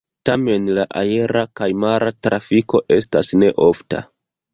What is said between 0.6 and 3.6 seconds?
la aera kaj mara trafiko estas ne